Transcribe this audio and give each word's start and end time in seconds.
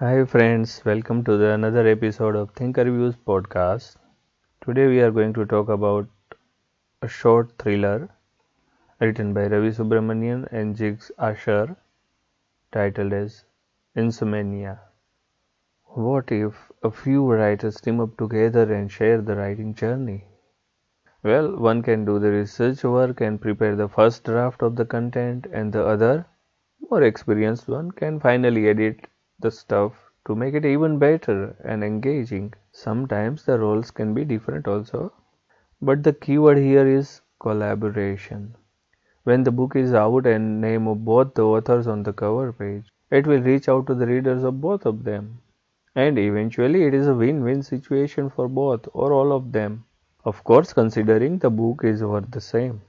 Hi 0.00 0.24
friends, 0.24 0.84
welcome 0.84 1.22
to 1.22 1.36
the 1.36 1.50
another 1.50 1.86
episode 1.86 2.34
of 2.34 2.52
ThinkerViews 2.54 3.14
podcast. 3.24 3.94
Today 4.60 4.88
we 4.88 4.98
are 5.00 5.12
going 5.12 5.32
to 5.34 5.46
talk 5.46 5.68
about 5.68 6.08
a 7.00 7.06
short 7.06 7.52
thriller 7.60 8.08
written 8.98 9.32
by 9.32 9.46
Ravi 9.46 9.70
Subramanian 9.70 10.48
and 10.50 10.74
Jigs 10.74 11.12
Ashar 11.16 11.76
titled 12.72 13.12
as 13.12 13.44
Insomnia. 13.94 14.80
What 15.84 16.32
if 16.32 16.72
a 16.82 16.90
few 16.90 17.32
writers 17.32 17.80
team 17.80 18.00
up 18.00 18.16
together 18.16 18.74
and 18.74 18.90
share 18.90 19.22
the 19.22 19.36
writing 19.36 19.76
journey? 19.76 20.24
Well, 21.22 21.56
one 21.56 21.82
can 21.82 22.04
do 22.04 22.18
the 22.18 22.32
research 22.32 22.82
work 22.82 23.20
and 23.20 23.40
prepare 23.40 23.76
the 23.76 23.88
first 23.88 24.24
draft 24.24 24.60
of 24.60 24.74
the 24.74 24.86
content, 24.86 25.46
and 25.52 25.72
the 25.72 25.86
other, 25.86 26.26
more 26.90 27.04
experienced 27.04 27.68
one, 27.68 27.92
can 27.92 28.18
finally 28.18 28.68
edit 28.68 29.06
the 29.40 29.50
stuff 29.50 29.92
to 30.26 30.34
make 30.34 30.54
it 30.54 30.64
even 30.64 30.98
better 30.98 31.56
and 31.64 31.84
engaging. 31.84 32.52
Sometimes 32.72 33.44
the 33.44 33.58
roles 33.58 33.90
can 33.90 34.14
be 34.14 34.24
different 34.24 34.66
also, 34.66 35.12
but 35.82 36.02
the 36.02 36.12
keyword 36.12 36.58
here 36.58 36.86
is 36.86 37.20
collaboration. 37.40 38.54
When 39.24 39.42
the 39.42 39.52
book 39.52 39.76
is 39.76 39.94
out 39.94 40.26
and 40.26 40.60
name 40.60 40.86
of 40.86 41.04
both 41.04 41.34
the 41.34 41.44
authors 41.44 41.86
on 41.86 42.02
the 42.02 42.12
cover 42.12 42.52
page, 42.52 42.84
it 43.10 43.26
will 43.26 43.40
reach 43.40 43.68
out 43.68 43.86
to 43.86 43.94
the 43.94 44.06
readers 44.06 44.44
of 44.44 44.60
both 44.60 44.84
of 44.86 45.04
them. 45.04 45.40
And 45.94 46.18
eventually 46.18 46.84
it 46.84 46.92
is 46.92 47.06
a 47.06 47.14
win-win 47.14 47.62
situation 47.62 48.28
for 48.28 48.48
both 48.48 48.88
or 48.92 49.12
all 49.12 49.32
of 49.32 49.52
them. 49.52 49.84
Of 50.24 50.44
course, 50.44 50.72
considering 50.72 51.38
the 51.38 51.50
book 51.50 51.84
is 51.84 52.02
worth 52.02 52.30
the 52.30 52.40
same. 52.40 52.82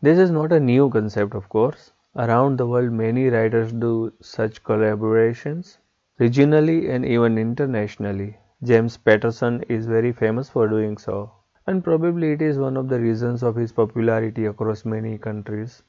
This 0.00 0.18
is 0.18 0.30
not 0.30 0.52
a 0.52 0.58
new 0.60 0.90
concept, 0.90 1.34
of 1.34 1.48
course. 1.48 1.91
Around 2.14 2.58
the 2.58 2.66
world, 2.66 2.92
many 2.92 3.28
writers 3.28 3.72
do 3.72 4.12
such 4.20 4.62
collaborations, 4.62 5.78
regionally 6.20 6.90
and 6.90 7.06
even 7.06 7.38
internationally. 7.38 8.36
James 8.62 8.98
Patterson 8.98 9.62
is 9.70 9.86
very 9.86 10.12
famous 10.12 10.50
for 10.50 10.68
doing 10.68 10.98
so, 10.98 11.32
and 11.66 11.82
probably 11.82 12.32
it 12.32 12.42
is 12.42 12.58
one 12.58 12.76
of 12.76 12.90
the 12.90 13.00
reasons 13.00 13.42
of 13.42 13.56
his 13.56 13.72
popularity 13.72 14.44
across 14.44 14.84
many 14.84 15.16
countries. 15.16 15.82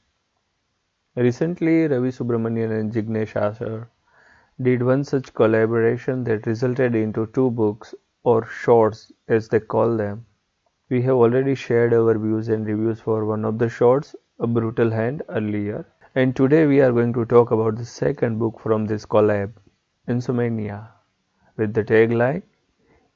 Recently, 1.14 1.88
Ravi 1.88 2.08
Subramanian 2.08 2.80
and 2.80 2.90
Jignesh 2.90 3.36
Ashar 3.36 3.90
did 4.62 4.82
one 4.82 5.04
such 5.04 5.34
collaboration 5.34 6.24
that 6.24 6.46
resulted 6.46 6.94
into 6.94 7.26
two 7.26 7.50
books, 7.50 7.94
or 8.22 8.46
shorts 8.46 9.12
as 9.28 9.48
they 9.48 9.60
call 9.60 9.96
them. 9.98 10.24
We 10.88 11.02
have 11.02 11.16
already 11.16 11.54
shared 11.54 11.92
our 11.92 12.18
views 12.18 12.48
and 12.48 12.66
reviews 12.66 12.98
for 13.00 13.26
one 13.26 13.44
of 13.44 13.58
the 13.58 13.68
shorts, 13.68 14.16
A 14.40 14.46
Brutal 14.46 14.90
Hand, 14.90 15.22
earlier. 15.28 15.84
And 16.16 16.36
today 16.36 16.64
we 16.64 16.80
are 16.80 16.92
going 16.92 17.12
to 17.14 17.24
talk 17.24 17.50
about 17.50 17.74
the 17.76 17.84
second 17.84 18.38
book 18.38 18.60
from 18.60 18.86
this 18.86 19.04
collab, 19.04 19.50
Insomnia, 20.06 20.90
with 21.56 21.74
the 21.74 21.82
tagline, 21.82 22.44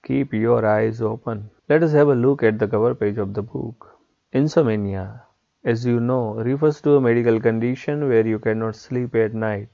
Keep 0.04 0.32
Your 0.32 0.66
Eyes 0.66 1.00
Open. 1.00 1.48
Let 1.68 1.84
us 1.84 1.92
have 1.92 2.08
a 2.08 2.16
look 2.16 2.42
at 2.42 2.58
the 2.58 2.66
cover 2.66 2.96
page 2.96 3.18
of 3.18 3.34
the 3.34 3.42
book. 3.42 3.96
Insomnia, 4.32 5.22
as 5.64 5.86
you 5.86 6.00
know, 6.00 6.34
refers 6.42 6.80
to 6.80 6.96
a 6.96 7.00
medical 7.00 7.38
condition 7.38 8.08
where 8.08 8.26
you 8.26 8.40
cannot 8.40 8.74
sleep 8.74 9.14
at 9.14 9.32
night. 9.32 9.68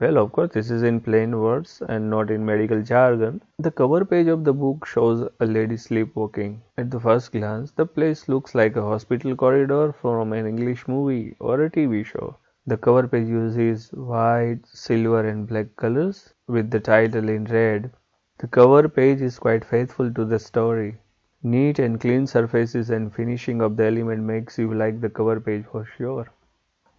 Well, 0.00 0.16
of 0.16 0.32
course, 0.32 0.52
this 0.52 0.70
is 0.70 0.82
in 0.82 1.00
plain 1.00 1.38
words 1.38 1.82
and 1.86 2.08
not 2.08 2.30
in 2.30 2.46
medical 2.46 2.80
jargon. 2.80 3.42
The 3.58 3.72
cover 3.72 4.06
page 4.06 4.28
of 4.28 4.44
the 4.44 4.54
book 4.54 4.86
shows 4.86 5.28
a 5.38 5.44
lady 5.44 5.76
sleepwalking. 5.76 6.62
At 6.78 6.90
the 6.90 6.98
first 6.98 7.32
glance, 7.32 7.72
the 7.72 7.84
place 7.84 8.26
looks 8.26 8.54
like 8.54 8.76
a 8.76 8.82
hospital 8.82 9.36
corridor 9.36 9.92
from 9.92 10.32
an 10.32 10.46
English 10.46 10.88
movie 10.88 11.36
or 11.40 11.60
a 11.60 11.70
TV 11.70 12.06
show. 12.06 12.38
The 12.70 12.76
cover 12.76 13.08
page 13.08 13.26
uses 13.26 13.90
white, 13.90 14.64
silver, 14.64 15.26
and 15.26 15.44
black 15.44 15.74
colors 15.74 16.34
with 16.46 16.70
the 16.70 16.78
title 16.78 17.28
in 17.28 17.46
red. 17.46 17.90
The 18.38 18.46
cover 18.46 18.88
page 18.88 19.20
is 19.20 19.40
quite 19.40 19.64
faithful 19.64 20.14
to 20.14 20.24
the 20.24 20.38
story. 20.38 20.98
Neat 21.42 21.80
and 21.80 22.00
clean 22.00 22.28
surfaces 22.28 22.90
and 22.90 23.12
finishing 23.12 23.60
of 23.60 23.76
the 23.76 23.86
element 23.86 24.22
makes 24.22 24.56
you 24.56 24.72
like 24.72 25.00
the 25.00 25.10
cover 25.10 25.40
page 25.40 25.64
for 25.64 25.84
sure. 25.84 26.28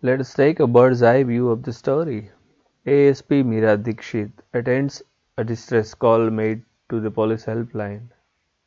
Let 0.01 0.19
us 0.19 0.33
take 0.33 0.59
a 0.59 0.67
bird's 0.67 1.03
eye 1.03 1.23
view 1.23 1.49
of 1.49 1.63
the 1.63 1.71
story. 1.71 2.31
ASP 2.85 3.29
Meera 3.29 3.77
Dikshit 3.81 4.31
attends 4.53 5.01
a 5.37 5.45
distress 5.45 5.93
call 5.93 6.29
made 6.29 6.63
to 6.89 6.99
the 6.99 7.11
police 7.11 7.45
helpline. 7.45 8.09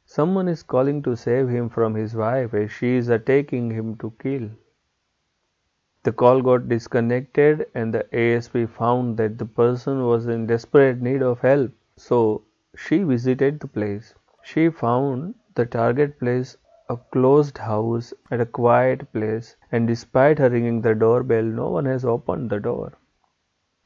Someone 0.06 0.48
is 0.48 0.62
calling 0.62 1.02
to 1.02 1.16
save 1.16 1.50
him 1.50 1.68
from 1.68 1.94
his 1.94 2.14
wife 2.14 2.54
as 2.54 2.72
she 2.72 2.96
is 2.96 3.10
attacking 3.10 3.70
him 3.70 3.94
to 3.96 4.10
kill. 4.18 4.48
The 6.04 6.12
call 6.12 6.42
got 6.42 6.68
disconnected 6.68 7.66
and 7.74 7.92
the 7.92 8.06
ASP 8.14 8.68
found 8.68 9.16
that 9.16 9.38
the 9.38 9.46
person 9.46 10.04
was 10.04 10.26
in 10.26 10.46
desperate 10.46 11.00
need 11.00 11.22
of 11.22 11.40
help. 11.40 11.72
So 11.96 12.42
she 12.76 13.02
visited 13.02 13.58
the 13.58 13.68
place. 13.68 14.14
She 14.42 14.68
found 14.68 15.34
the 15.54 15.64
target 15.66 16.18
place 16.18 16.56
a 16.90 16.98
closed 16.98 17.56
house 17.56 18.12
at 18.30 18.42
a 18.42 18.46
quiet 18.46 19.10
place 19.14 19.56
and 19.72 19.88
despite 19.88 20.38
her 20.38 20.50
ringing 20.50 20.82
the 20.82 20.94
doorbell 20.94 21.42
no 21.42 21.70
one 21.70 21.86
has 21.86 22.04
opened 22.04 22.50
the 22.50 22.60
door. 22.60 22.92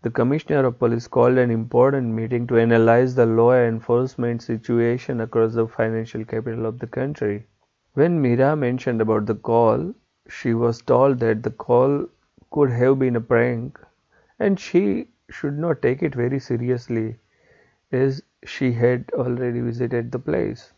The 0.03 0.11
Commissioner 0.11 0.65
of 0.67 0.79
Police 0.81 1.07
called 1.07 1.39
an 1.39 1.53
important 1.53 2.13
meeting 2.15 2.49
to 2.49 2.59
analyze 2.59 3.15
the 3.15 3.27
law 3.27 3.55
enforcement 3.55 4.43
situation 4.43 5.21
across 5.21 5.55
the 5.55 5.69
financial 5.69 6.25
capital 6.25 6.67
of 6.67 6.81
the 6.81 6.89
country. 6.89 7.47
When 7.95 8.21
Meera 8.21 8.59
mentioned 8.59 9.01
about 9.01 9.27
the 9.27 9.37
call, 9.37 9.95
she 10.29 10.55
was 10.55 10.81
told 10.83 11.19
that 11.19 11.43
the 11.43 11.51
call 11.51 12.07
could 12.51 12.71
have 12.71 12.99
been 12.99 13.17
a 13.17 13.21
prank 13.21 13.79
and 14.39 14.59
she 14.61 15.09
should 15.29 15.59
not 15.59 15.83
take 15.83 16.03
it 16.03 16.15
very 16.15 16.39
seriously 16.39 17.19
as 17.93 18.23
she 18.45 18.73
had 18.73 19.11
already 19.15 19.61
visited 19.61 20.11
the 20.11 20.19
place. 20.19 20.73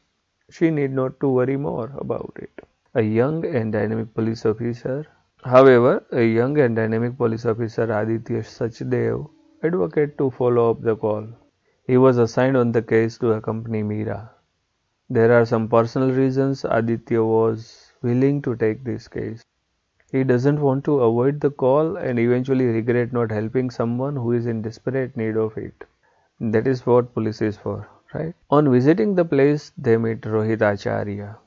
She 0.50 0.70
need 0.70 0.92
not 0.92 1.20
to 1.20 1.28
worry 1.28 1.56
more 1.56 1.92
about 1.98 2.32
it. 2.36 2.66
A 2.94 3.02
young 3.02 3.44
and 3.44 3.72
dynamic 3.72 4.14
police 4.14 4.44
officer 4.44 5.06
However, 5.44 6.04
a 6.12 6.22
young 6.22 6.58
and 6.58 6.76
dynamic 6.76 7.16
police 7.16 7.46
officer 7.46 7.84
Aditya 7.84 8.42
Sachdev 8.42 9.28
advocated 9.62 10.18
to 10.18 10.30
follow 10.30 10.70
up 10.70 10.82
the 10.82 10.96
call. 10.96 11.26
He 11.86 11.96
was 11.96 12.18
assigned 12.18 12.56
on 12.56 12.72
the 12.72 12.82
case 12.82 13.18
to 13.18 13.32
accompany 13.32 13.82
Meera. 13.82 14.30
There 15.10 15.32
are 15.32 15.44
some 15.44 15.68
personal 15.68 16.12
reasons 16.12 16.64
Aditya 16.64 17.22
was 17.24 17.89
willing 18.02 18.42
to 18.42 18.56
take 18.56 18.84
this 18.84 19.08
case. 19.08 19.42
He 20.12 20.24
doesn't 20.24 20.60
want 20.60 20.84
to 20.84 21.00
avoid 21.00 21.40
the 21.40 21.50
call 21.50 21.96
and 21.96 22.18
eventually 22.18 22.66
regret 22.66 23.12
not 23.12 23.30
helping 23.30 23.70
someone 23.70 24.16
who 24.16 24.32
is 24.32 24.46
in 24.46 24.62
desperate 24.62 25.16
need 25.16 25.36
of 25.36 25.56
it. 25.56 25.84
That 26.40 26.66
is 26.66 26.86
what 26.86 27.14
police 27.14 27.42
is 27.42 27.56
for, 27.56 27.86
right? 28.14 28.34
On 28.50 28.70
visiting 28.72 29.14
the 29.14 29.24
place, 29.24 29.72
they 29.78 29.96
meet 29.96 30.22
Rohit 30.22 30.62
Acharya. 30.62 31.38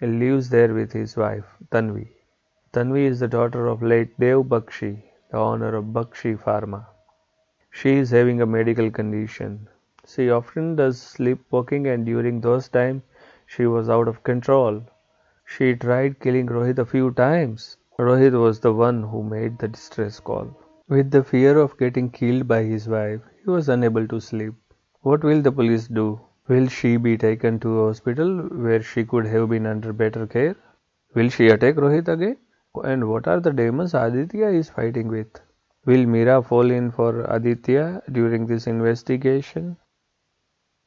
He 0.00 0.06
lives 0.06 0.48
there 0.48 0.72
with 0.72 0.92
his 0.92 1.16
wife, 1.16 1.44
Tanvi. 1.70 2.08
Tanvi 2.72 3.04
is 3.06 3.20
the 3.20 3.28
daughter 3.28 3.66
of 3.66 3.82
late 3.82 4.18
Dev 4.18 4.44
Bakshi, 4.44 5.02
the 5.30 5.38
owner 5.38 5.74
of 5.76 5.86
Bakshi 5.86 6.36
Pharma. 6.36 6.86
She 7.70 7.96
is 7.96 8.10
having 8.10 8.40
a 8.40 8.46
medical 8.46 8.90
condition. 8.90 9.68
She 10.06 10.30
often 10.30 10.76
does 10.76 11.02
sleepwalking 11.02 11.86
and 11.86 12.06
during 12.06 12.40
those 12.40 12.68
times 12.68 13.02
she 13.46 13.66
was 13.66 13.88
out 13.88 14.08
of 14.08 14.22
control. 14.22 14.82
She 15.46 15.74
tried 15.76 16.20
killing 16.20 16.46
Rohit 16.48 16.78
a 16.78 16.84
few 16.84 17.10
times. 17.12 17.76
Rohit 17.98 18.32
was 18.32 18.60
the 18.60 18.72
one 18.72 19.02
who 19.02 19.22
made 19.22 19.58
the 19.58 19.68
distress 19.68 20.20
call. 20.20 20.56
With 20.88 21.10
the 21.10 21.22
fear 21.22 21.58
of 21.58 21.78
getting 21.78 22.10
killed 22.10 22.48
by 22.48 22.62
his 22.62 22.88
wife, 22.88 23.20
he 23.42 23.50
was 23.50 23.68
unable 23.68 24.06
to 24.08 24.20
sleep. 24.20 24.54
What 25.02 25.22
will 25.22 25.42
the 25.42 25.52
police 25.52 25.88
do? 25.88 26.20
Will 26.48 26.66
she 26.66 26.96
be 26.96 27.16
taken 27.16 27.60
to 27.60 27.80
a 27.80 27.86
hospital 27.86 28.48
where 28.48 28.82
she 28.82 29.04
could 29.04 29.26
have 29.26 29.48
been 29.48 29.66
under 29.66 29.92
better 29.92 30.26
care? 30.26 30.56
Will 31.14 31.28
she 31.28 31.48
attack 31.48 31.76
Rohit 31.76 32.08
again? 32.08 32.36
And 32.82 33.08
what 33.08 33.28
are 33.28 33.40
the 33.40 33.52
demons 33.52 33.94
Aditya 33.94 34.48
is 34.48 34.70
fighting 34.70 35.08
with? 35.08 35.40
Will 35.86 36.06
Meera 36.06 36.44
fall 36.44 36.70
in 36.70 36.90
for 36.90 37.24
Aditya 37.24 38.02
during 38.10 38.46
this 38.46 38.66
investigation? 38.66 39.76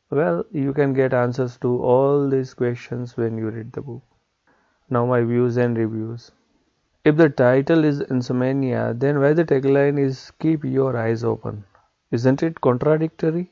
Well, 0.09 0.45
you 0.51 0.74
can 0.74 0.94
get 0.94 1.13
answers 1.13 1.57
to 1.59 1.81
all 1.81 2.30
these 2.30 2.54
questions 2.54 3.15
when 3.15 3.38
you 3.38 3.50
read 3.50 3.71
the 3.71 3.81
book. 3.81 4.04
Now, 4.89 5.06
my 5.06 5.22
views 5.22 5.57
and 5.57 5.78
reviews. 5.78 6.31
If 7.04 7.18
the 7.18 7.30
title 7.30 7.84
is 7.84 8.00
Insomnia, 8.00 8.94
then 8.94 9.19
why 9.19 9.34
the 9.34 9.44
tagline 9.44 10.00
is 10.00 10.31
Keep 10.39 10.63
Your 10.63 10.95
Eyes 10.95 11.25
Open? 11.25 11.66
Isn't 12.12 12.42
it 12.42 12.62
contradictory? 12.62 13.51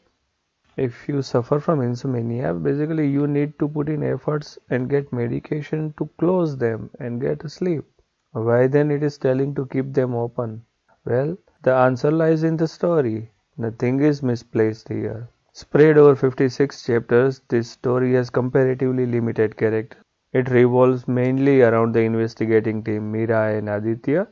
If 0.78 1.10
you 1.10 1.22
suffer 1.22 1.60
from 1.60 1.82
insomnia, 1.82 2.54
basically 2.54 3.08
you 3.10 3.28
need 3.28 3.60
to 3.60 3.68
put 3.68 3.90
in 3.90 4.02
efforts 4.04 4.58
and 4.70 4.90
get 4.90 5.12
medication 5.12 5.94
to 5.98 6.10
close 6.18 6.56
them 6.56 6.90
and 7.00 7.20
get 7.20 7.44
asleep. 7.44 7.84
Why 8.32 8.68
then 8.68 8.90
it 8.90 9.04
is 9.04 9.18
telling 9.18 9.56
to 9.56 9.66
keep 9.66 9.94
them 9.94 10.16
open? 10.16 10.66
Well, 11.04 11.38
the 11.64 11.74
answer 11.74 12.12
lies 12.12 12.44
in 12.44 12.56
the 12.56 12.68
story. 12.68 13.32
Nothing 13.58 14.00
is 14.00 14.24
misplaced 14.24 14.88
here. 14.88 15.28
Spread 15.52 15.98
over 15.98 16.16
56 16.16 16.86
chapters, 16.86 17.42
this 17.50 17.72
story 17.72 18.14
has 18.14 18.30
comparatively 18.30 19.06
limited 19.06 19.58
character. 19.58 19.98
It 20.36 20.50
revolves 20.52 21.08
mainly 21.08 21.62
around 21.64 21.94
the 21.94 22.02
investigating 22.02 22.84
team 22.84 23.12
Meera 23.12 23.58
and 23.58 23.70
Aditya 23.70 24.28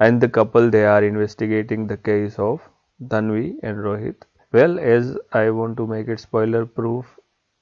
and 0.00 0.20
the 0.20 0.28
couple 0.28 0.70
they 0.70 0.84
are 0.84 1.04
investigating 1.04 1.86
the 1.86 1.96
case 1.98 2.38
of 2.40 2.68
Tanvi 3.00 3.58
and 3.62 3.76
Rohit. 3.76 4.24
Well, 4.52 4.78
as 4.80 5.16
I 5.32 5.50
want 5.50 5.76
to 5.76 5.86
make 5.86 6.08
it 6.08 6.20
spoiler 6.20 6.64
proof, 6.66 7.18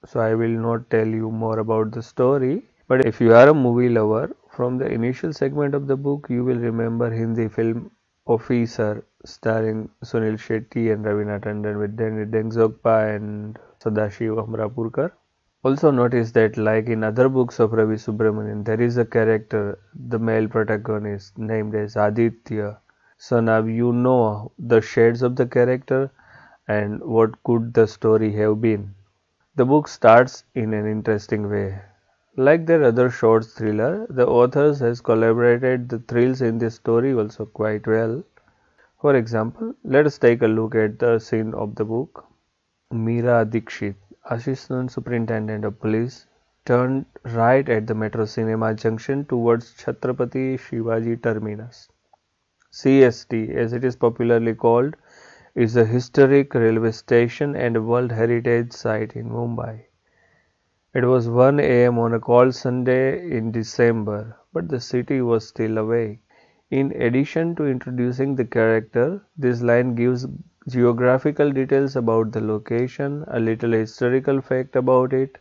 so 0.06 0.20
I 0.20 0.34
will 0.34 0.56
not 0.68 0.88
tell 0.88 1.06
you 1.06 1.30
more 1.30 1.58
about 1.58 1.90
the 1.90 2.02
story. 2.02 2.62
But 2.88 3.04
if 3.04 3.20
you 3.20 3.34
are 3.34 3.48
a 3.48 3.54
movie 3.54 3.88
lover, 3.90 4.34
from 4.50 4.78
the 4.78 4.86
initial 4.86 5.32
segment 5.32 5.74
of 5.74 5.86
the 5.86 5.96
book, 5.96 6.28
you 6.30 6.44
will 6.44 6.58
remember 6.58 7.10
Hindi 7.10 7.48
film 7.48 7.90
Officer 8.26 9.04
starring 9.24 9.90
Sunil 10.04 10.38
Shetty 10.38 10.92
and 10.92 11.04
Raveena 11.04 11.40
Tandon 11.40 11.78
with 11.80 11.96
Danny 11.96 12.24
Denzongpa 12.24 13.16
and 13.16 13.58
Sadashiv 13.82 14.46
Amrapurkar. 14.46 15.10
Also 15.62 15.90
notice 15.90 16.32
that 16.32 16.56
like 16.58 16.88
in 16.88 17.02
other 17.02 17.28
books 17.28 17.60
of 17.60 17.72
Ravi 17.72 17.94
Subramanian, 17.94 18.64
there 18.64 18.80
is 18.80 18.98
a 18.98 19.06
character, 19.06 19.78
the 19.94 20.18
male 20.18 20.48
protagonist 20.48 21.38
named 21.38 21.74
as 21.74 21.96
Aditya. 21.96 22.78
So 23.16 23.40
now 23.40 23.62
you 23.64 23.92
know 23.92 24.52
the 24.58 24.82
shades 24.82 25.22
of 25.22 25.36
the 25.36 25.46
character 25.46 26.10
and 26.68 27.02
what 27.02 27.42
could 27.44 27.72
the 27.74 27.86
story 27.86 28.32
have 28.32 28.60
been. 28.60 28.94
The 29.56 29.64
book 29.64 29.88
starts 29.88 30.44
in 30.54 30.74
an 30.74 30.86
interesting 30.86 31.48
way. 31.50 31.80
Like 32.36 32.66
their 32.66 32.82
other 32.84 33.10
short 33.10 33.44
thriller, 33.44 34.06
the 34.10 34.26
authors 34.26 34.80
has 34.80 35.00
collaborated 35.00 35.88
the 35.88 36.00
thrills 36.00 36.42
in 36.42 36.58
this 36.58 36.74
story 36.76 37.14
also 37.14 37.46
quite 37.46 37.86
well. 37.86 38.22
For 39.00 39.14
example, 39.16 39.74
let 39.84 40.06
us 40.06 40.18
take 40.18 40.42
a 40.42 40.46
look 40.48 40.74
at 40.74 40.98
the 40.98 41.18
scene 41.18 41.54
of 41.54 41.74
the 41.76 41.84
book. 41.84 42.26
Meera 42.92 43.44
Dikshit 43.44 43.96
Assistant 44.30 44.90
Superintendent 44.90 45.64
of 45.64 45.80
Police, 45.80 46.26
turned 46.64 47.04
right 47.24 47.68
at 47.68 47.86
the 47.86 47.94
Metro 47.94 48.24
Cinema 48.24 48.74
Junction 48.74 49.24
towards 49.24 49.74
Chhatrapati 49.74 50.56
Shivaji 50.56 51.20
Terminus. 51.22 51.88
CST, 52.72 53.54
as 53.54 53.72
it 53.72 53.84
is 53.84 53.96
popularly 53.96 54.54
called, 54.54 54.94
is 55.56 55.76
a 55.76 55.84
historic 55.84 56.54
railway 56.54 56.92
station 56.92 57.56
and 57.56 57.76
a 57.76 57.82
World 57.82 58.12
Heritage 58.12 58.72
Site 58.72 59.16
in 59.16 59.28
Mumbai. 59.28 59.80
It 60.94 61.04
was 61.04 61.28
1 61.28 61.58
am 61.60 61.98
on 61.98 62.14
a 62.14 62.20
cold 62.20 62.54
Sunday 62.54 63.30
in 63.36 63.50
December, 63.50 64.36
but 64.52 64.68
the 64.68 64.80
city 64.80 65.20
was 65.20 65.48
still 65.48 65.78
awake. 65.78 66.20
In 66.70 66.92
addition 66.92 67.56
to 67.56 67.66
introducing 67.66 68.36
the 68.36 68.44
character, 68.44 69.22
this 69.36 69.60
line 69.60 69.96
gives 69.96 70.26
geographical 70.70 71.52
details 71.52 71.96
about 71.96 72.32
the 72.32 72.40
location, 72.40 73.24
a 73.28 73.40
little 73.40 73.72
historical 73.72 74.40
fact 74.40 74.76
about 74.76 75.12
it, 75.12 75.38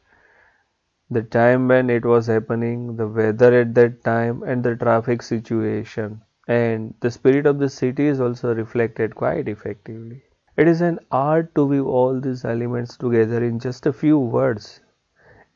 the 1.12 1.22
time 1.22 1.68
when 1.68 1.88
it 1.88 2.04
was 2.04 2.26
happening, 2.26 2.96
the 2.96 3.08
weather 3.08 3.54
at 3.54 3.76
that 3.76 4.04
time, 4.04 4.42
and 4.42 4.64
the 4.64 4.76
traffic 4.76 5.22
situation. 5.22 6.20
And 6.48 6.96
the 7.02 7.12
spirit 7.12 7.46
of 7.46 7.60
the 7.60 7.70
city 7.70 8.08
is 8.08 8.20
also 8.20 8.56
reflected 8.56 9.14
quite 9.14 9.48
effectively. 9.48 10.24
It 10.58 10.68
is 10.68 10.82
an 10.82 11.00
art 11.12 11.54
to 11.56 11.66
weave 11.66 11.86
all 11.86 12.20
these 12.20 12.44
elements 12.44 12.98
together 12.98 13.44
in 13.44 13.60
just 13.60 13.86
a 13.86 13.94
few 13.94 14.18
words. 14.18 14.82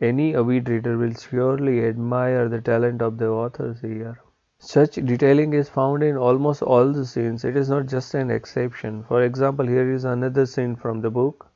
Any 0.02 0.36
avid 0.36 0.70
reader 0.70 0.98
will 0.98 1.16
surely 1.16 1.86
admire 1.86 2.50
the 2.50 2.62
talent 2.62 3.02
of 3.02 3.18
the 3.18 3.30
authors 3.30 3.82
here. 3.82 4.20
Such 4.66 4.96
detailing 4.96 5.52
is 5.52 5.68
found 5.68 6.04
in 6.04 6.16
almost 6.16 6.62
all 6.64 6.94
the 6.94 7.06
scenes. 7.06 7.44
It 7.44 7.58
is 7.58 7.70
not 7.70 7.86
just 7.86 8.14
an 8.14 8.32
exception. 8.32 9.04
For 9.04 9.22
example, 9.22 9.68
here 9.68 9.92
is 9.92 10.06
another 10.06 10.46
scene 10.46 10.78
from 10.78 11.02
the 11.02 11.12
book. 11.12 11.48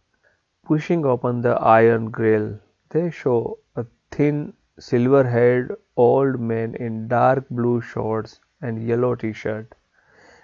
Pushing 0.65 1.05
open 1.05 1.39
the 1.41 1.55
iron 1.55 2.11
grill, 2.11 2.59
they 2.89 3.09
show 3.09 3.59
a 3.77 3.85
thin, 4.11 4.51
silver 4.77 5.23
haired 5.23 5.77
old 5.95 6.41
man 6.41 6.75
in 6.75 7.07
dark 7.07 7.47
blue 7.49 7.79
shorts 7.79 8.41
and 8.61 8.85
yellow 8.85 9.15
t 9.15 9.31
shirt. 9.31 9.73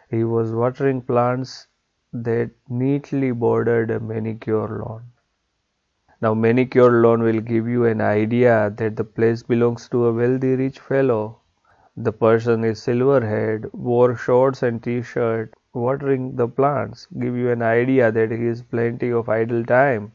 He 0.10 0.24
was 0.24 0.54
watering 0.54 1.02
plants 1.02 1.68
that 2.14 2.52
neatly 2.70 3.32
bordered 3.34 3.92
a 3.92 4.00
manicure 4.00 4.80
lawn. 4.80 5.12
Now, 6.22 6.34
manicure 6.34 7.02
lawn 7.02 7.24
will 7.24 7.42
give 7.42 7.68
you 7.68 7.84
an 7.84 8.00
idea 8.00 8.74
that 8.78 8.96
the 8.96 9.04
place 9.04 9.44
belongs 9.44 9.90
to 9.90 10.06
a 10.06 10.14
wealthy 10.14 10.56
rich 10.56 10.80
fellow 10.80 11.40
the 11.98 12.12
person 12.14 12.64
is 12.64 12.82
silver 12.82 13.20
haired, 13.26 13.70
wore 13.74 14.16
shorts 14.16 14.64
and 14.64 14.84
t-shirt, 14.84 15.54
watering 15.74 16.36
the 16.36 16.48
plants, 16.48 17.08
give 17.20 17.36
you 17.36 17.50
an 17.52 17.62
idea 17.62 18.12
that 18.12 18.32
he 18.32 18.46
has 18.46 18.62
plenty 18.62 19.12
of 19.12 19.30
idle 19.30 19.64
time. 19.66 20.12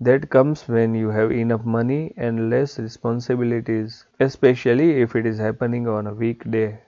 That 0.00 0.30
comes 0.30 0.68
when 0.68 0.94
you 0.94 1.10
have 1.10 1.32
enough 1.32 1.64
money 1.64 2.12
and 2.16 2.50
less 2.50 2.78
responsibilities, 2.78 4.06
especially 4.20 5.00
if 5.00 5.16
it 5.16 5.26
is 5.26 5.38
happening 5.38 5.88
on 5.88 6.06
a 6.06 6.14
weekday. 6.14 6.80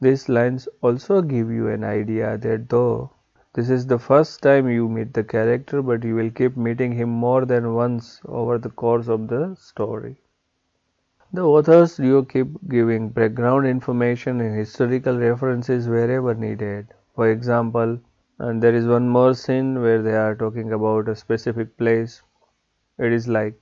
These 0.00 0.28
lines 0.28 0.68
also 0.82 1.22
give 1.22 1.50
you 1.50 1.68
an 1.68 1.84
idea 1.84 2.36
that 2.38 2.68
though 2.68 3.12
this 3.54 3.70
is 3.70 3.86
the 3.86 3.98
first 3.98 4.42
time 4.42 4.68
you 4.68 4.88
meet 4.88 5.14
the 5.14 5.22
character, 5.22 5.82
but 5.82 6.02
you 6.02 6.16
will 6.16 6.30
keep 6.30 6.56
meeting 6.56 6.92
him 6.92 7.10
more 7.10 7.44
than 7.44 7.74
once 7.74 8.20
over 8.26 8.58
the 8.58 8.70
course 8.70 9.08
of 9.08 9.28
the 9.28 9.54
story. 9.56 10.16
The 11.32 11.42
authors 11.42 11.96
do 11.96 12.24
keep 12.26 12.48
giving 12.68 13.08
background 13.08 13.66
information 13.66 14.42
and 14.42 14.54
historical 14.54 15.18
references 15.18 15.88
wherever 15.88 16.34
needed. 16.34 16.88
For 17.14 17.30
example, 17.30 17.98
and 18.38 18.62
there 18.62 18.74
is 18.74 18.86
one 18.86 19.08
more 19.08 19.32
scene 19.32 19.80
where 19.80 20.02
they 20.02 20.14
are 20.14 20.34
talking 20.34 20.72
about 20.72 21.08
a 21.08 21.16
specific 21.16 21.78
place. 21.78 22.22
It 22.98 23.12
is 23.12 23.28
like, 23.28 23.60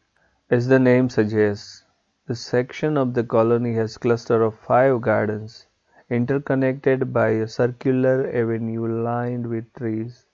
as 0.50 0.68
the 0.68 0.78
name 0.80 1.08
suggests, 1.08 1.84
the 2.26 2.34
section 2.34 2.96
of 2.96 3.14
the 3.14 3.24
colony 3.24 3.74
has 3.74 3.96
cluster 3.96 4.42
of 4.42 4.58
five 4.58 5.00
gardens 5.00 5.66
interconnected 6.10 7.12
by 7.12 7.28
a 7.28 7.48
circular 7.48 8.28
avenue 8.34 8.86
lined 8.86 9.46
with 9.46 9.72
trees. 9.74 10.26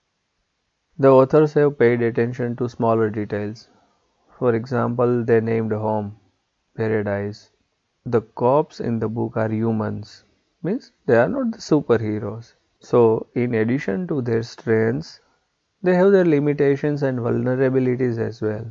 The 0.97 1.09
authors 1.09 1.53
have 1.53 1.77
paid 1.77 2.01
attention 2.01 2.55
to 2.55 2.69
smaller 2.69 3.09
details. 3.09 3.69
For 4.39 4.55
example, 4.55 5.23
they 5.23 5.41
named 5.41 5.71
a 5.71 5.79
home 5.79 6.17
paradise. 6.75 7.51
The 8.05 8.21
cops 8.21 8.79
in 8.79 8.99
the 8.99 9.09
book 9.09 9.37
are 9.37 9.49
humans, 9.49 10.23
means 10.61 10.91
they 11.05 11.17
are 11.17 11.29
not 11.29 11.51
the 11.51 11.57
superheroes. 11.59 12.53
So, 12.79 13.27
in 13.35 13.53
addition 13.55 14.07
to 14.07 14.21
their 14.21 14.43
strengths, 14.43 15.19
they 15.81 15.95
have 15.95 16.11
their 16.11 16.25
limitations 16.25 17.03
and 17.03 17.19
vulnerabilities 17.19 18.17
as 18.17 18.41
well. 18.41 18.65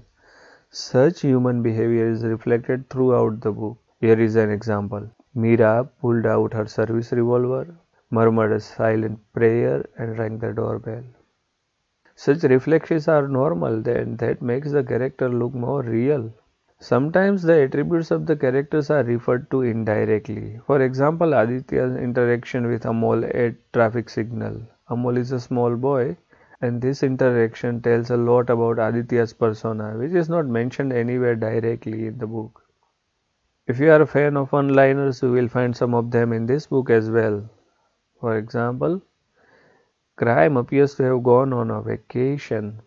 Such 0.71 1.21
human 1.21 1.63
behavior 1.63 2.09
is 2.09 2.25
reflected 2.25 2.91
throughout 2.91 3.41
the 3.41 3.53
book. 3.53 3.79
Here 4.01 4.21
is 4.21 4.37
an 4.37 4.51
example. 4.51 5.09
Meera 5.37 5.89
pulled 6.01 6.27
out 6.27 6.53
her 6.55 6.67
service 6.67 7.13
revolver, 7.13 7.67
murmured 8.11 8.53
a 8.53 8.61
silent 8.61 9.21
prayer, 9.33 9.85
and 9.97 10.19
rang 10.19 10.39
the 10.39 10.53
doorbell. 10.53 11.05
Such 12.15 12.43
reflections 12.45 13.07
are 13.07 13.29
normal, 13.29 13.83
then 13.83 14.17
that 14.17 14.41
makes 14.41 14.73
the 14.73 14.83
character 14.83 15.29
look 15.29 15.53
more 15.53 15.83
real. 15.83 16.33
Sometimes 16.83 17.45
the 17.45 17.63
attributes 17.63 18.11
of 18.11 18.27
the 18.27 18.35
characters 18.35 18.91
are 18.91 19.05
referred 19.05 19.49
to 19.53 19.63
indirectly. 19.63 20.59
For 20.67 20.83
example, 20.83 21.33
Aditya's 21.33 21.95
interaction 21.95 22.67
with 22.67 22.83
Amol 22.83 23.23
at 23.33 23.55
traffic 23.73 24.11
signal. 24.11 24.61
Amol 24.91 25.17
is 25.17 25.31
a 25.31 25.39
small 25.39 25.77
boy 25.77 26.17
and 26.61 26.83
this 26.83 27.05
interaction 27.05 27.81
tells 27.81 28.11
a 28.11 28.17
lot 28.17 28.51
about 28.51 28.81
Aditya's 28.81 29.33
persona 29.33 29.97
which 29.97 30.11
is 30.11 30.29
not 30.29 30.49
mentioned 30.49 30.93
anywhere 30.93 31.37
directly 31.37 32.09
in 32.09 32.19
the 32.19 32.27
book. 32.27 32.65
If 33.69 33.79
you 33.79 33.93
are 33.93 34.03
a 34.03 34.07
fan 34.07 34.37
of 34.37 34.51
one-liners, 34.51 35.23
you 35.23 35.31
will 35.31 35.47
find 35.47 35.77
some 35.77 35.95
of 35.95 36.11
them 36.11 36.33
in 36.33 36.47
this 36.47 36.67
book 36.67 36.91
as 36.91 37.09
well. 37.09 37.49
For 38.21 38.37
example, 38.39 39.01
crime 40.17 40.57
appears 40.57 40.97
to 40.97 41.05
have 41.05 41.23
gone 41.23 41.53
on 41.53 41.71
a 41.71 41.81
vacation 41.81 42.83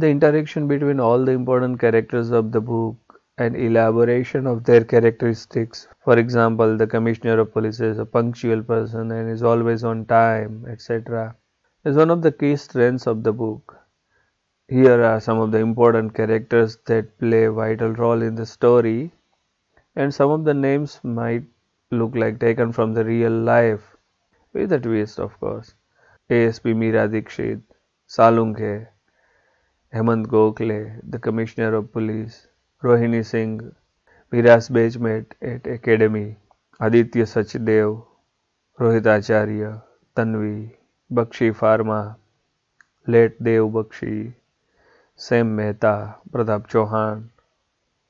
the 0.00 0.08
interaction 0.08 0.66
between 0.66 0.98
all 0.98 1.24
the 1.24 1.32
important 1.32 1.78
characters 1.78 2.30
of 2.30 2.52
the 2.52 2.60
book 2.60 2.96
and 3.36 3.54
elaboration 3.54 4.46
of 4.46 4.64
their 4.64 4.82
characteristics. 4.82 5.88
For 6.04 6.18
example, 6.18 6.76
the 6.76 6.86
commissioner 6.86 7.38
of 7.40 7.52
police 7.52 7.80
is 7.80 7.98
a 7.98 8.06
punctual 8.06 8.62
person 8.62 9.12
and 9.12 9.30
is 9.30 9.42
always 9.42 9.84
on 9.84 10.06
time, 10.06 10.66
etc. 10.68 11.36
is 11.84 11.96
one 11.96 12.10
of 12.10 12.22
the 12.22 12.32
key 12.32 12.56
strengths 12.56 13.06
of 13.06 13.22
the 13.22 13.32
book. 13.32 13.76
Here 14.68 15.02
are 15.02 15.20
some 15.20 15.38
of 15.38 15.52
the 15.52 15.58
important 15.58 16.14
characters 16.14 16.78
that 16.86 17.18
play 17.18 17.44
a 17.44 17.52
vital 17.52 17.92
role 17.92 18.22
in 18.22 18.34
the 18.36 18.46
story, 18.46 19.12
and 19.96 20.14
some 20.14 20.30
of 20.30 20.44
the 20.44 20.54
names 20.54 21.00
might 21.02 21.44
look 21.90 22.14
like 22.14 22.38
taken 22.38 22.72
from 22.72 22.94
the 22.94 23.04
real 23.04 23.32
life, 23.32 23.96
with 24.52 24.72
a 24.72 24.78
twist, 24.78 25.18
of 25.18 25.38
course. 25.40 25.74
ASP 26.30 26.66
Meera 26.66 27.08
Dikshit, 27.08 27.60
Salunke, 28.08 28.86
Hemant 29.94 30.26
Gokhale, 30.26 31.00
the 31.08 31.18
Commissioner 31.18 31.74
of 31.74 31.92
Police, 31.92 32.48
Rohini 32.82 33.24
Singh, 33.24 33.74
Meera's 34.32 34.68
batchmate 34.68 35.32
at 35.42 35.66
Academy, 35.66 36.38
Aditya 36.80 37.24
Sachdev, 37.24 38.04
Rohit 38.78 39.06
Acharya, 39.06 39.82
Tanvi, 40.16 40.76
Bakshi 41.12 41.52
Pharma, 41.52 42.16
late 43.06 43.42
Dev 43.42 43.64
Bakshi, 43.72 44.34
Sam 45.16 45.56
Mehta, 45.56 46.16
Pratap 46.30 46.68
Chauhan, 46.68 47.30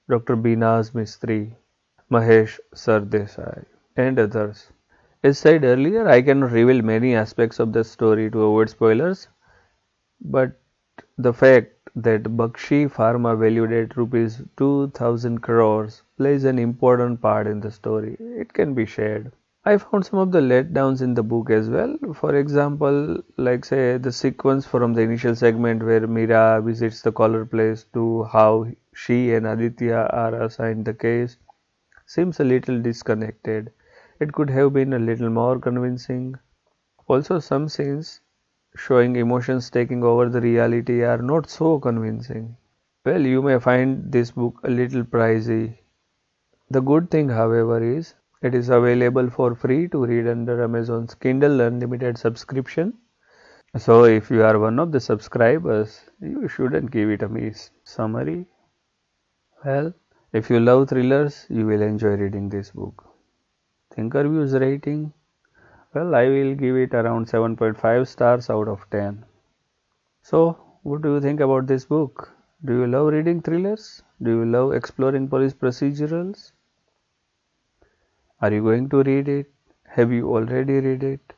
Dr. 0.09 0.37
Binaz 0.37 0.93
Mistry, 0.93 1.55
Mahesh 2.11 2.61
Sardesai, 2.75 3.65
and 3.97 4.19
others. 4.19 4.71
As 5.23 5.39
said 5.39 5.65
earlier, 5.65 6.07
I 6.09 6.23
cannot 6.23 6.53
reveal 6.53 6.83
many 6.83 7.15
aspects 7.17 7.59
of 7.59 7.73
the 7.73 7.85
story 7.85 8.31
to 8.31 8.43
avoid 8.43 8.69
spoilers, 8.71 9.29
but 10.21 10.60
The 11.23 11.35
fact 11.35 11.91
that 11.95 12.23
Bakshi 12.23 12.91
Pharma 12.91 13.39
valued 13.39 13.73
at 13.73 13.97
rupees 13.97 14.43
2000 14.57 15.41
crores 15.41 16.03
plays 16.17 16.45
an 16.45 16.59
important 16.59 17.21
part 17.21 17.47
in 17.47 17.61
the 17.61 17.71
story. 17.71 18.17
It 18.19 18.55
can 18.55 18.73
be 18.73 18.87
shared. 18.87 19.31
I 19.67 19.77
found 19.77 20.07
some 20.07 20.19
of 20.19 20.33
the 20.33 20.41
letdowns 20.41 21.03
in 21.03 21.13
the 21.13 21.23
book 21.23 21.51
as 21.51 21.69
well. 21.69 21.99
For 22.15 22.35
example, 22.35 23.23
like 23.37 23.67
say 23.67 23.99
the 23.99 24.11
sequence 24.13 24.65
from 24.65 24.95
the 24.95 25.03
initial 25.03 25.35
segment 25.35 25.83
where 25.83 26.09
Meera 26.09 26.65
visits 26.65 27.03
the 27.03 27.13
caller 27.13 27.45
place 27.45 27.85
to 27.93 28.25
how 28.25 28.69
she 28.95 29.35
and 29.35 29.47
Aditya 29.47 30.09
are 30.13 30.35
assigned 30.43 30.87
the 30.87 30.95
case 30.95 31.37
seems 32.07 32.41
a 32.41 32.45
little 32.45 32.81
disconnected. 32.81 33.73
It 34.21 34.33
could 34.33 34.51
have 34.51 34.73
been 34.73 34.95
a 34.95 34.99
little 34.99 35.29
more 35.31 35.59
convincing. 35.59 36.37
Also, 37.09 37.41
some 37.41 37.69
scenes 37.69 38.21
showing 38.77 39.17
emotions 39.17 39.71
taking 39.71 40.05
over 40.05 40.29
the 40.29 40.41
reality 40.41 41.03
are 41.03 41.19
not 41.19 41.49
so 41.49 41.79
convincing. 41.79 42.57
Well, 43.05 43.21
you 43.27 43.43
may 43.43 43.59
find 43.59 44.13
this 44.13 44.31
book 44.31 44.61
a 44.65 44.71
little 44.71 45.05
pricey. 45.05 45.79
The 46.71 46.81
good 46.81 47.11
thing, 47.11 47.29
however, 47.29 47.83
is 47.83 48.15
it 48.43 48.55
is 48.55 48.69
available 48.69 49.29
for 49.29 49.55
free 49.55 49.89
to 49.89 50.07
read 50.07 50.27
under 50.27 50.63
Amazon's 50.63 51.15
Kindle 51.15 51.61
Unlimited 51.61 52.17
subscription. 52.17 52.95
So 53.77 54.05
if 54.05 54.31
you 54.31 54.43
are 54.45 54.59
one 54.59 54.79
of 54.79 54.93
the 54.93 55.01
subscribers, 55.01 56.01
you 56.21 56.49
shouldn't 56.49 56.91
give 56.91 57.11
it 57.11 57.23
a 57.23 57.29
miss. 57.29 57.71
Summary 57.85 58.47
Well, 59.65 59.95
if 60.33 60.51
you 60.51 60.61
love 60.61 60.89
thrillers, 60.89 61.47
you 61.49 61.67
will 61.67 61.83
enjoy 61.83 62.17
reading 62.17 62.49
this 62.49 62.71
book. 62.71 63.05
Thinkerviews 63.95 64.59
rating 64.61 65.13
Well, 65.95 66.15
I 66.15 66.29
will 66.29 66.55
give 66.55 66.77
it 66.77 66.95
around 66.95 67.27
7.5 67.27 68.07
stars 68.07 68.49
out 68.49 68.69
of 68.69 68.89
10. 68.91 69.25
So, 70.23 70.57
what 70.83 71.03
do 71.03 71.15
you 71.15 71.21
think 71.21 71.41
about 71.41 71.67
this 71.67 71.85
book? 71.85 72.33
Do 72.65 72.75
you 72.75 72.87
love 72.87 73.13
reading 73.13 73.43
thrillers? 73.43 74.03
Do 74.23 74.31
you 74.31 74.45
love 74.45 74.73
exploring 74.73 75.29
police 75.29 75.53
procedurals? 75.53 76.53
Are 78.41 78.53
you 78.53 78.63
going 78.63 78.89
to 78.91 79.03
read 79.03 79.29
it? 79.29 79.53
Have 79.87 80.13
you 80.13 80.33
already 80.33 80.81
read 80.81 81.03
it? 81.03 81.35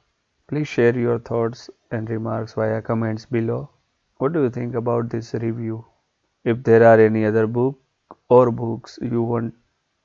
Please 0.48 0.68
share 0.68 0.98
your 0.98 1.18
thoughts 1.18 1.70
and 1.90 2.10
remarks 2.10 2.52
via 2.54 2.82
comments 2.82 3.24
below. 3.24 3.70
What 4.18 4.34
do 4.34 4.42
you 4.42 4.50
think 4.50 4.74
about 4.74 5.08
this 5.08 5.32
review? 5.34 5.86
If 6.44 6.62
there 6.62 6.84
are 6.84 7.00
any 7.00 7.24
other 7.24 7.46
book 7.46 7.78
or 8.28 8.50
books 8.50 8.98
you 9.00 9.22
want 9.22 9.54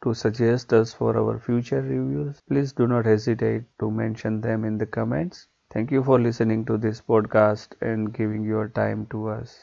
to 0.04 0.14
suggest 0.14 0.74
us 0.74 0.94
for 0.94 1.18
our 1.18 1.40
future 1.40 1.82
reviews, 1.82 2.42
please 2.42 2.74
do 2.74 2.88
not 2.88 3.06
hesitate 3.06 3.66
to 3.80 3.92
mention 3.92 4.42
them 4.42 4.66
in 4.66 4.78
the 4.78 4.86
comments. 4.88 5.48
Thank 5.72 5.92
you 5.92 6.04
for 6.04 6.20
listening 6.20 6.66
to 6.66 6.78
this 6.78 7.02
podcast 7.02 7.74
and 7.82 8.14
giving 8.14 8.44
your 8.44 8.70
time 8.70 9.06
to 9.08 9.30
us. 9.30 9.58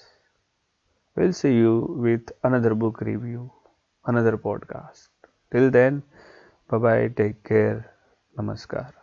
We'll 1.16 1.32
see 1.32 1.56
you 1.56 1.96
with 1.98 2.30
another 2.44 2.72
book 2.76 3.00
review, 3.00 3.50
another 4.06 4.38
podcast. 4.38 5.08
Till 5.50 5.70
then, 5.70 6.04
Bye 6.68 6.78
bye. 6.78 7.08
Take 7.08 7.44
care. 7.44 7.92
Namaskar. 8.38 8.94